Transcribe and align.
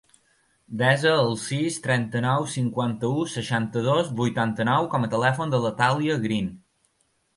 Desa 0.77 1.09
el 1.25 1.35
sis, 1.41 1.75
trenta-nou, 1.83 2.47
cinquanta-u, 2.55 3.27
seixanta-dos, 3.35 4.11
vuitanta-nou 4.23 4.89
com 4.95 5.07
a 5.07 5.11
telèfon 5.13 5.55
de 5.57 5.61
la 5.67 5.77
Thàlia 5.83 6.17
Green. 6.25 6.53